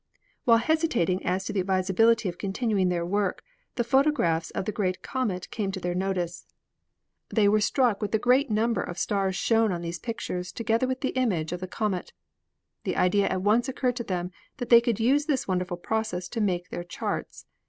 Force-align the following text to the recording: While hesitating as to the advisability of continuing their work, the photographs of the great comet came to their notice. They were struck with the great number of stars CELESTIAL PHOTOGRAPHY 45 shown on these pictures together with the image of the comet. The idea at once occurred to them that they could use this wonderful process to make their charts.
While 0.45 0.57
hesitating 0.57 1.23
as 1.23 1.45
to 1.45 1.53
the 1.53 1.59
advisability 1.59 2.27
of 2.27 2.39
continuing 2.39 2.89
their 2.89 3.05
work, 3.05 3.43
the 3.75 3.83
photographs 3.83 4.49
of 4.49 4.65
the 4.65 4.71
great 4.71 5.03
comet 5.03 5.51
came 5.51 5.71
to 5.73 5.79
their 5.79 5.93
notice. 5.93 6.47
They 7.29 7.47
were 7.47 7.61
struck 7.61 8.01
with 8.01 8.11
the 8.11 8.17
great 8.17 8.49
number 8.49 8.81
of 8.81 8.97
stars 8.97 9.37
CELESTIAL 9.37 9.65
PHOTOGRAPHY 9.67 9.67
45 9.67 9.69
shown 9.69 9.71
on 9.75 9.81
these 9.83 9.99
pictures 10.43 10.51
together 10.51 10.87
with 10.87 11.01
the 11.01 11.09
image 11.15 11.51
of 11.51 11.59
the 11.59 11.67
comet. 11.67 12.13
The 12.83 12.97
idea 12.97 13.27
at 13.27 13.43
once 13.43 13.69
occurred 13.69 13.97
to 13.97 14.03
them 14.03 14.31
that 14.57 14.69
they 14.69 14.81
could 14.81 14.99
use 14.99 15.25
this 15.27 15.47
wonderful 15.47 15.77
process 15.77 16.27
to 16.29 16.41
make 16.41 16.69
their 16.69 16.83
charts. 16.83 17.45